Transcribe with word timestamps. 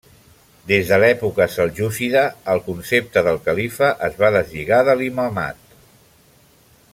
Des 0.69 0.87
de 0.93 0.97
l'època 1.01 1.45
seljúcida 1.55 2.23
el 2.53 2.61
concepte 2.69 3.23
del 3.29 3.37
califa 3.51 3.91
es 4.09 4.17
va 4.25 4.33
deslligar 4.37 4.81
de 4.89 4.97
l'imamat. 5.03 5.79